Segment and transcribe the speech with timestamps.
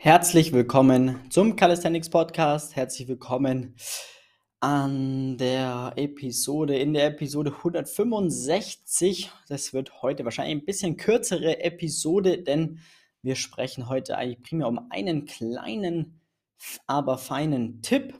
[0.00, 2.76] Herzlich willkommen zum Calisthenics Podcast.
[2.76, 3.74] Herzlich willkommen
[4.60, 9.28] an der Episode, in der Episode 165.
[9.48, 12.78] Das wird heute wahrscheinlich ein bisschen kürzere Episode, denn
[13.22, 16.20] wir sprechen heute eigentlich primär um einen kleinen,
[16.86, 18.14] aber feinen Tipp,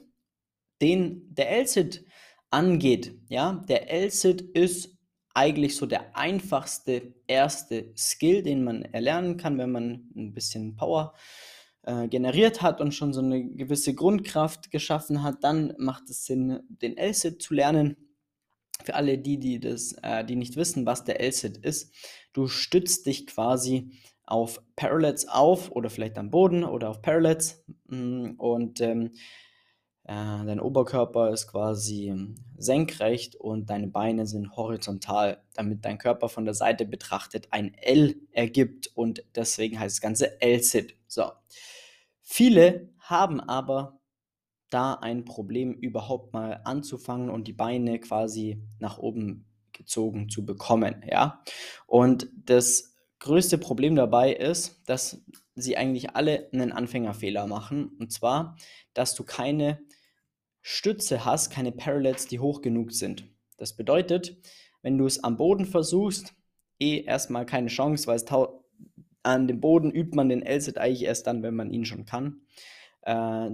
[0.81, 2.05] den der LSIT
[2.49, 3.15] angeht.
[3.29, 4.97] Ja, der LSIT ist
[5.33, 11.13] eigentlich so der einfachste erste Skill, den man erlernen kann, wenn man ein bisschen Power
[11.15, 11.19] äh,
[12.09, 16.97] generiert hat und schon so eine gewisse Grundkraft geschaffen hat, dann macht es Sinn, den
[16.97, 17.95] LSIT zu lernen.
[18.83, 21.93] Für alle die, die das, äh, die nicht wissen, was der LSIT ist,
[22.33, 23.91] du stützt dich quasi
[24.25, 29.11] auf Parallels auf oder vielleicht am Boden oder auf Parallels mm, und ähm,
[30.03, 32.13] äh, dein Oberkörper ist quasi
[32.57, 38.15] senkrecht und deine Beine sind horizontal, damit dein Körper von der Seite betrachtet ein L
[38.31, 40.95] ergibt und deswegen heißt das Ganze L-Sit.
[41.07, 41.31] So.
[42.31, 43.99] Viele haben aber
[44.69, 51.03] da ein Problem, überhaupt mal anzufangen und die Beine quasi nach oben gezogen zu bekommen,
[51.09, 51.43] ja.
[51.87, 57.87] Und das größte Problem dabei ist, dass sie eigentlich alle einen Anfängerfehler machen.
[57.99, 58.57] Und zwar,
[58.93, 59.79] dass du keine
[60.61, 63.27] Stütze hast, keine Parallels, die hoch genug sind.
[63.57, 64.37] Das bedeutet,
[64.83, 66.35] wenn du es am Boden versuchst,
[66.77, 68.25] eh erstmal keine Chance, weil es
[69.23, 72.41] an dem Boden übt man den L-Sit eigentlich erst dann, wenn man ihn schon kann.
[73.01, 73.51] Äh,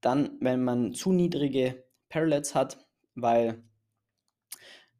[0.00, 3.62] dann, wenn man zu niedrige Parallels hat, weil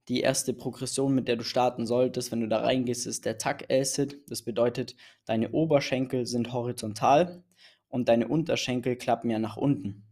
[0.09, 3.69] die erste Progression, mit der du starten solltest, wenn du da reingehst, ist der Tuck
[3.69, 4.23] L-Sit.
[4.29, 7.45] Das bedeutet, deine Oberschenkel sind horizontal
[7.89, 10.05] und deine Unterschenkel klappen ja nach unten.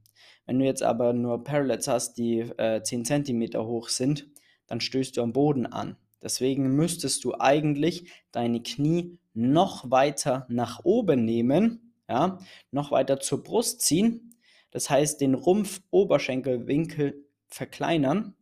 [0.44, 4.28] Wenn du jetzt aber nur Parallels hast, die äh, 10 cm hoch sind,
[4.66, 5.96] dann stößt du am Boden an.
[6.22, 12.38] Deswegen müsstest du eigentlich deine Knie noch weiter nach oben nehmen, ja,
[12.70, 14.34] noch weiter zur Brust ziehen.
[14.70, 18.34] Das heißt, den Rumpf-Oberschenkelwinkel verkleinern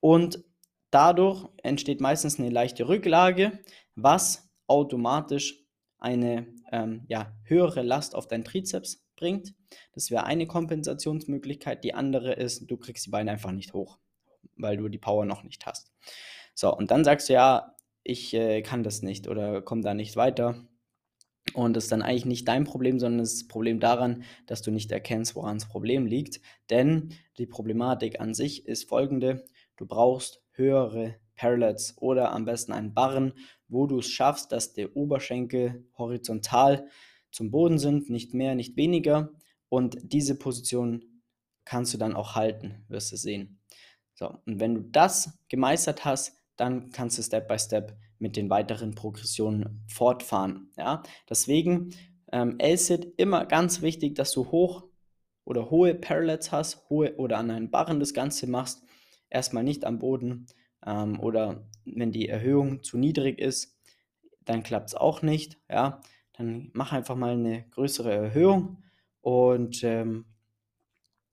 [0.00, 0.44] und
[0.90, 3.60] dadurch entsteht meistens eine leichte Rücklage,
[3.94, 5.64] was automatisch
[5.98, 9.54] eine ähm, ja, höhere Last auf deinen Trizeps bringt.
[9.92, 11.84] Das wäre eine Kompensationsmöglichkeit.
[11.84, 13.98] Die andere ist, du kriegst die Beine einfach nicht hoch,
[14.56, 15.92] weil du die Power noch nicht hast.
[16.54, 17.71] So, und dann sagst du ja,
[18.04, 20.66] ich äh, kann das nicht oder komme da nicht weiter.
[21.54, 24.90] Und das ist dann eigentlich nicht dein Problem, sondern das Problem daran, dass du nicht
[24.90, 26.40] erkennst, woran das Problem liegt.
[26.70, 29.44] Denn die Problematik an sich ist folgende:
[29.76, 33.32] Du brauchst höhere Parallels oder am besten einen Barren,
[33.68, 36.86] wo du es schaffst, dass der Oberschenkel horizontal
[37.30, 39.30] zum Boden sind, nicht mehr, nicht weniger.
[39.68, 41.04] Und diese Position
[41.64, 43.60] kannst du dann auch halten, wirst du sehen.
[44.14, 48.50] So, und wenn du das gemeistert hast, dann kannst du Step by Step mit den
[48.50, 50.70] weiteren Progressionen fortfahren.
[50.76, 51.02] Ja?
[51.28, 51.94] Deswegen
[52.30, 54.84] ähm, LSIT immer ganz wichtig, dass du hoch
[55.44, 58.82] oder hohe Parallels hast, hohe oder an einen Barren das Ganze machst.
[59.28, 60.46] Erstmal nicht am Boden
[60.86, 63.76] ähm, oder wenn die Erhöhung zu niedrig ist,
[64.44, 65.58] dann klappt es auch nicht.
[65.68, 66.00] Ja?
[66.34, 68.82] Dann mach einfach mal eine größere Erhöhung
[69.20, 70.26] und ähm,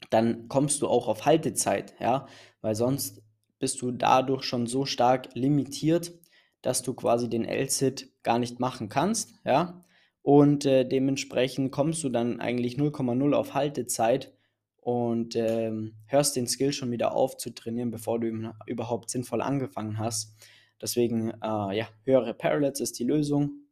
[0.10, 2.28] dann kommst du auch auf Haltezeit, ja,
[2.62, 3.22] weil sonst
[3.60, 6.14] bist du dadurch schon so stark limitiert,
[6.62, 9.86] dass du quasi den L-Sit gar nicht machen kannst, ja,
[10.22, 14.34] und äh, dementsprechend kommst du dann eigentlich 0,0 auf Haltezeit
[14.82, 19.98] und ähm, hörst den Skill schon wieder auf zu trainieren, bevor du überhaupt sinnvoll angefangen
[19.98, 20.36] hast.
[20.82, 23.66] Deswegen, äh, ja, höhere Parallels ist die Lösung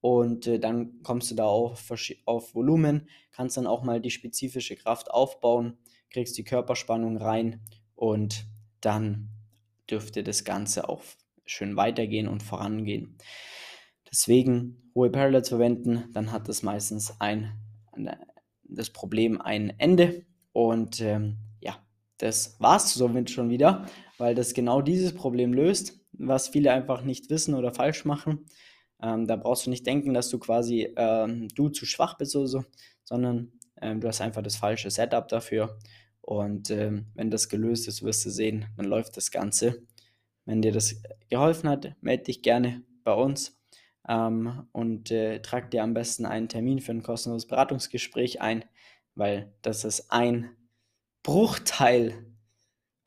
[0.00, 1.90] und äh, dann kommst du da auf,
[2.24, 5.78] auf Volumen, kannst dann auch mal die spezifische Kraft aufbauen,
[6.10, 7.60] kriegst die Körperspannung rein
[7.94, 8.46] und
[8.80, 9.28] dann
[9.92, 11.02] dürfte das Ganze auch
[11.44, 13.16] schön weitergehen und vorangehen.
[14.10, 17.52] Deswegen hohe Parallels verwenden, dann hat das meistens ein,
[18.64, 20.26] das Problem ein Ende.
[20.52, 21.78] Und ähm, ja,
[22.18, 23.86] das war's somit schon wieder,
[24.18, 28.46] weil das genau dieses Problem löst, was viele einfach nicht wissen oder falsch machen.
[29.02, 32.46] Ähm, da brauchst du nicht denken, dass du quasi ähm, du zu schwach bist oder
[32.46, 32.64] so,
[33.04, 35.78] sondern ähm, du hast einfach das falsche Setup dafür.
[36.22, 39.82] Und ähm, wenn das gelöst ist, wirst du sehen, dann läuft das Ganze.
[40.44, 43.60] Wenn dir das geholfen hat, melde dich gerne bei uns
[44.08, 48.64] ähm, und äh, trag dir am besten einen Termin für ein kostenloses Beratungsgespräch ein,
[49.14, 50.50] weil das ist ein
[51.22, 52.24] Bruchteil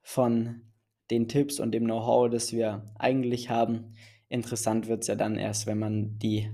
[0.02, 0.62] von
[1.10, 3.94] den Tipps und dem Know-how, das wir eigentlich haben.
[4.28, 6.50] Interessant wird es ja dann erst, wenn man die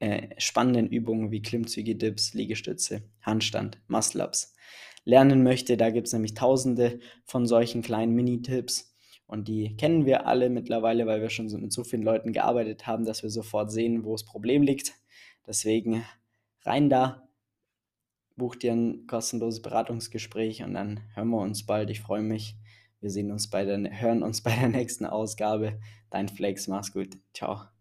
[0.00, 4.54] äh, spannenden Übungen wie Klimmzüge, Dips, Liegestütze, Handstand, Muscle-Ups
[5.04, 5.76] lernen möchte.
[5.76, 8.94] Da gibt es nämlich tausende von solchen kleinen Mini-Tipps
[9.26, 13.04] und die kennen wir alle mittlerweile, weil wir schon mit so vielen Leuten gearbeitet haben,
[13.04, 14.94] dass wir sofort sehen, wo das Problem liegt.
[15.46, 16.04] Deswegen
[16.64, 17.28] rein da
[18.38, 21.90] buch dir ein kostenloses Beratungsgespräch und dann hören wir uns bald.
[21.90, 22.56] Ich freue mich.
[23.00, 25.78] Wir sehen uns bei der, hören uns bei der nächsten Ausgabe.
[26.10, 27.18] Dein Flex, mach's gut.
[27.34, 27.77] Ciao.